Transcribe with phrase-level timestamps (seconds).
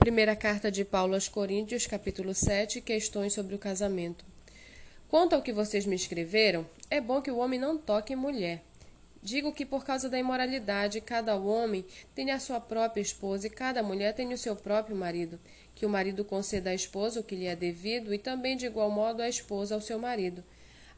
[0.00, 4.24] Primeira carta de Paulo aos Coríntios, capítulo 7, questões sobre o casamento.
[5.10, 8.62] Quanto ao que vocês me escreveram, é bom que o homem não toque em mulher.
[9.22, 11.84] Digo que por causa da imoralidade, cada homem
[12.14, 15.38] tem a sua própria esposa e cada mulher tem o seu próprio marido.
[15.74, 18.90] Que o marido conceda à esposa o que lhe é devido e também de igual
[18.90, 20.42] modo a esposa ao seu marido.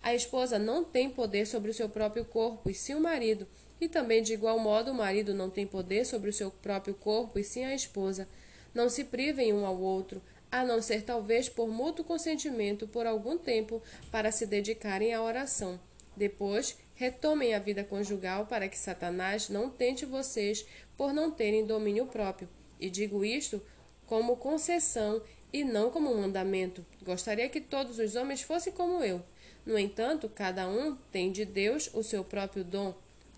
[0.01, 3.49] A esposa não tem poder sobre o seu próprio corpo, e sim o marido.
[3.81, 7.37] E também de igual modo o marido não tem poder sobre o seu próprio corpo,
[7.37, 8.29] e sim a esposa.
[8.75, 13.39] Não se privem um ao outro, a não ser talvez por mútuo consentimento por algum
[13.39, 15.81] tempo para se dedicarem à oração.
[16.17, 22.07] Depois, retomem a vida conjugal para que Satanás não tente vocês por não terem domínio
[22.07, 22.49] próprio.
[22.79, 23.63] E digo isto
[24.07, 26.85] como concessão e não como mandamento.
[27.03, 29.23] Gostaria que todos os homens fossem como eu.
[29.65, 32.95] No entanto, cada um tem de Deus o seu próprio dom.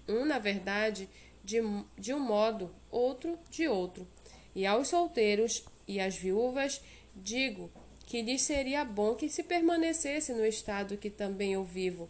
[0.09, 1.09] Um, na verdade,
[1.45, 1.60] de,
[1.98, 4.07] de um modo, outro de outro.
[4.55, 6.81] E aos solteiros e às viúvas
[7.15, 7.71] digo
[8.07, 12.09] que lhes seria bom que se permanecesse no estado que também eu vivo.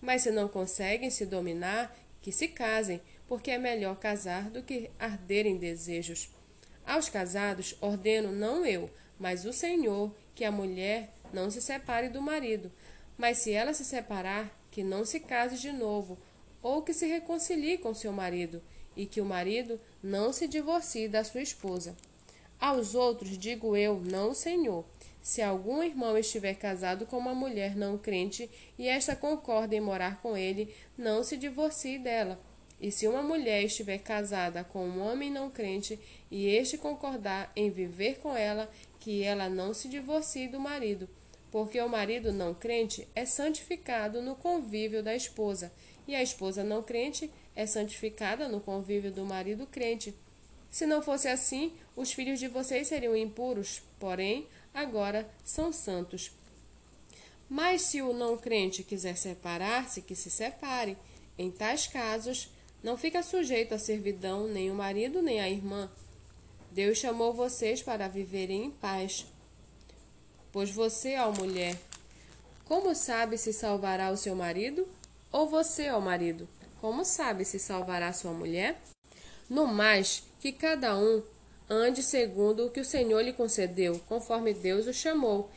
[0.00, 4.90] Mas se não conseguem se dominar, que se casem, porque é melhor casar do que
[4.98, 6.30] arder em desejos.
[6.84, 12.20] Aos casados ordeno não eu, mas o Senhor, que a mulher não se separe do
[12.20, 12.70] marido,
[13.16, 16.18] mas se ela se separar, que não se case de novo,
[16.62, 18.62] ou que se reconcilie com seu marido,
[18.96, 21.96] e que o marido não se divorcie da sua esposa.
[22.60, 24.84] Aos outros digo eu, não Senhor.
[25.20, 30.20] Se algum irmão estiver casado com uma mulher não crente e esta concorda em morar
[30.20, 32.40] com ele, não se divorcie dela.
[32.80, 37.70] E se uma mulher estiver casada com um homem não crente e este concordar em
[37.70, 38.68] viver com ela,
[38.98, 41.08] que ela não se divorcie do marido,
[41.52, 45.72] porque o marido não crente é santificado no convívio da esposa,
[46.08, 50.14] e a esposa não crente é santificada no convívio do marido crente.
[50.70, 56.32] Se não fosse assim, os filhos de vocês seriam impuros, porém, agora são santos.
[57.48, 60.96] Mas se o não crente quiser separar-se, que se separe.
[61.36, 62.48] Em tais casos,
[62.82, 65.90] não fica sujeito à servidão nem o marido nem a irmã.
[66.70, 69.26] Deus chamou vocês para viverem em paz.
[70.50, 71.78] Pois você, ó mulher,
[72.64, 74.88] como sabe se salvará o seu marido?
[75.30, 76.48] Ou você, ó marido,
[76.82, 78.76] como sabe se salvará sua mulher?
[79.48, 81.22] No mais, que cada um
[81.70, 85.48] ande segundo o que o Senhor lhe concedeu, conforme Deus o chamou.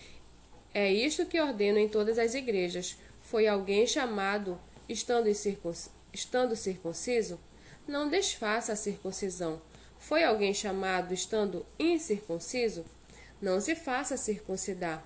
[0.72, 2.96] É isto que ordeno em todas as igrejas.
[3.22, 5.28] Foi alguém chamado estando,
[6.14, 7.40] estando circunciso?
[7.88, 9.60] Não desfaça a circuncisão.
[9.98, 12.86] Foi alguém chamado estando incircunciso?
[13.42, 15.04] Não se faça circuncidar.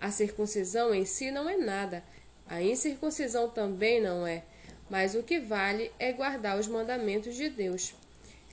[0.00, 2.04] A circuncisão em si não é nada,
[2.46, 4.44] a incircuncisão também não é
[4.90, 7.94] mas o que vale é guardar os mandamentos de Deus.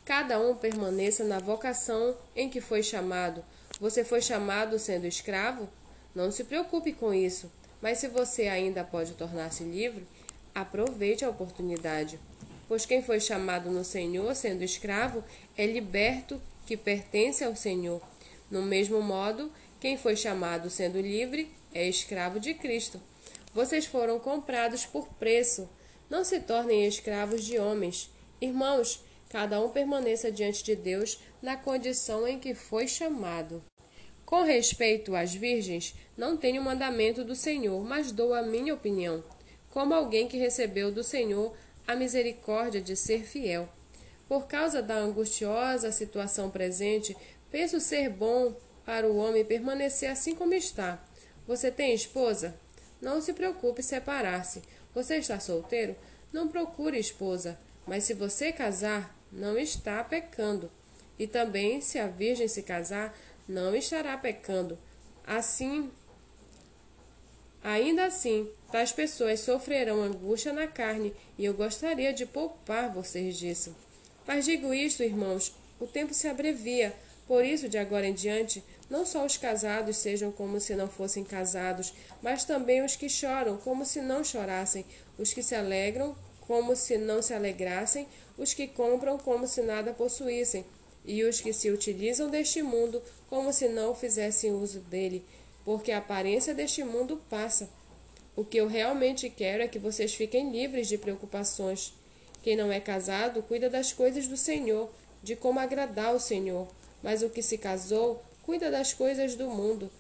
[0.03, 3.44] Cada um permaneça na vocação em que foi chamado.
[3.79, 5.68] Você foi chamado sendo escravo?
[6.13, 7.51] Não se preocupe com isso,
[7.81, 10.07] mas se você ainda pode tornar-se livre,
[10.53, 12.19] aproveite a oportunidade.
[12.68, 15.24] Pois quem foi chamado no Senhor sendo escravo
[15.57, 18.01] é liberto que pertence ao Senhor.
[18.50, 23.00] No mesmo modo, quem foi chamado sendo livre é escravo de Cristo.
[23.53, 25.69] Vocês foram comprados por preço.
[26.15, 28.09] Não se tornem escravos de homens.
[28.39, 33.61] Irmãos, cada um permaneça diante de Deus na condição em que foi chamado.
[34.25, 39.21] Com respeito às virgens, não tenho mandamento do Senhor, mas dou a minha opinião,
[39.71, 41.53] como alguém que recebeu do Senhor
[41.85, 43.67] a misericórdia de ser fiel.
[44.25, 47.13] Por causa da angustiosa situação presente,
[47.51, 48.55] penso ser bom
[48.85, 50.97] para o homem permanecer assim como está.
[51.45, 52.57] Você tem esposa?
[53.01, 54.61] Não se preocupe separar-se.
[54.95, 55.94] Você está solteiro?
[56.31, 60.72] Não procure esposa, mas se você casar, não está pecando.
[61.19, 63.16] E também, se a virgem se casar,
[63.47, 64.79] não estará pecando.
[65.28, 65.91] Assim,
[67.61, 73.75] ainda assim, tais pessoas sofrerão angústia na carne, e eu gostaria de poupar vocês disso.
[74.25, 76.95] Mas digo isto, irmãos, o tempo se abrevia,
[77.28, 81.24] por isso, de agora em diante, não só os casados sejam como se não fossem
[81.24, 84.86] casados, mas também os que choram como se não chorassem,
[85.18, 88.07] os que se alegram como se não se alegrassem,
[88.38, 90.63] os que compram como se nada possuíssem,
[91.04, 95.25] e os que se utilizam deste mundo como se não fizessem uso dele,
[95.63, 97.68] porque a aparência deste mundo passa.
[98.36, 101.94] O que eu realmente quero é que vocês fiquem livres de preocupações.
[102.44, 104.89] Quem não é casado cuida das coisas do Senhor,
[105.24, 106.68] de como agradar o Senhor,
[107.06, 109.92] mas o que se casou cuida das coisas do mundo,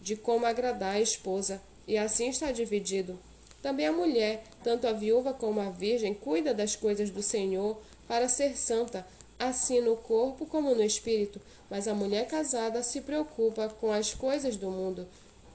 [0.00, 3.18] de como agradar a esposa, e assim está dividido.
[3.60, 7.76] Também a mulher, tanto a viúva como a virgem, cuida das coisas do Senhor
[8.06, 9.04] para ser santa,
[9.40, 14.56] assim no corpo como no espírito, mas a mulher casada se preocupa com as coisas
[14.56, 15.04] do mundo,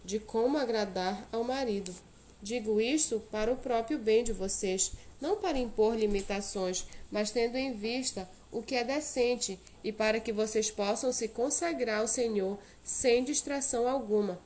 [0.04, 1.96] de como agradar ao marido.
[2.42, 4.92] Digo isto para o próprio bem de vocês,
[5.22, 10.33] não para impor limitações, mas tendo em vista o que é decente e para que
[10.33, 14.39] vocês possam se consagrar ao Senhor sem distração alguma.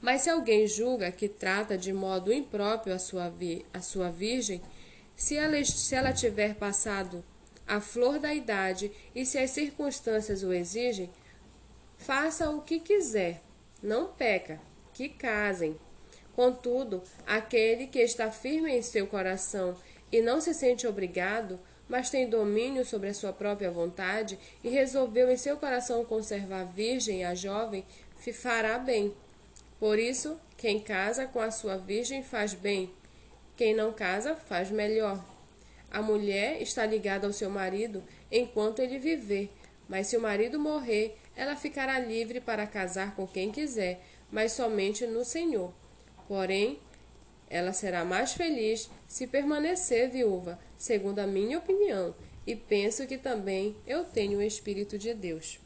[0.00, 4.60] Mas se alguém julga que trata de modo impróprio a sua, vi a sua virgem,
[5.14, 7.24] se ela, se ela tiver passado
[7.66, 11.10] a flor da idade e se as circunstâncias o exigem,
[11.96, 13.40] faça o que quiser,
[13.80, 14.60] não peca,
[14.92, 15.78] que casem.
[16.34, 19.76] Contudo, aquele que está firme em seu coração
[20.10, 21.60] e não se sente obrigado,
[21.92, 27.22] mas tem domínio sobre a sua própria vontade e resolveu em seu coração conservar virgem
[27.22, 27.84] a jovem,
[28.32, 29.12] fará bem.
[29.78, 32.90] Por isso, quem casa com a sua virgem faz bem,
[33.58, 35.22] quem não casa faz melhor.
[35.90, 39.50] A mulher está ligada ao seu marido enquanto ele viver,
[39.86, 45.06] mas se o marido morrer, ela ficará livre para casar com quem quiser, mas somente
[45.06, 45.70] no Senhor.
[46.26, 46.80] Porém,
[47.52, 52.14] ela será mais feliz se permanecer viúva, segundo a minha opinião,
[52.46, 55.60] e penso que também eu tenho o Espírito de Deus.